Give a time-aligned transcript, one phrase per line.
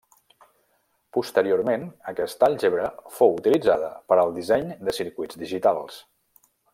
[1.17, 6.01] Posteriorment, aquesta àlgebra fou utilitzada per al disseny de circuits digitals.